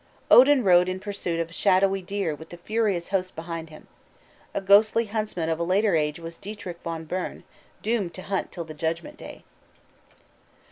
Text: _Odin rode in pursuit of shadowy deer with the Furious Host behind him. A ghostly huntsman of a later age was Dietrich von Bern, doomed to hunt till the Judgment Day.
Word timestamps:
_Odin 0.31 0.63
rode 0.63 0.89
in 0.89 0.99
pursuit 0.99 1.39
of 1.39 1.53
shadowy 1.53 2.01
deer 2.01 2.33
with 2.33 2.49
the 2.49 2.57
Furious 2.57 3.09
Host 3.09 3.35
behind 3.35 3.69
him. 3.69 3.85
A 4.51 4.59
ghostly 4.59 5.05
huntsman 5.05 5.47
of 5.47 5.59
a 5.59 5.63
later 5.63 5.95
age 5.95 6.19
was 6.19 6.39
Dietrich 6.39 6.79
von 6.83 7.05
Bern, 7.05 7.43
doomed 7.83 8.15
to 8.15 8.23
hunt 8.23 8.51
till 8.51 8.65
the 8.65 8.73
Judgment 8.73 9.17
Day. 9.17 9.43